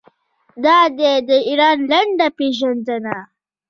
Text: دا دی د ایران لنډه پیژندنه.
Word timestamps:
دا 0.63 0.77
دی 0.97 1.13
د 1.29 1.31
ایران 1.49 1.77
لنډه 1.89 2.27
پیژندنه. 2.37 3.17